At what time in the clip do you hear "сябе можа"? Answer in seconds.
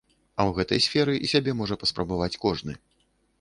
1.33-1.77